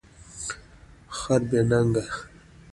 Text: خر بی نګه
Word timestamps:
خر 1.17 1.41
بی 1.49 1.61
نګه 1.69 2.05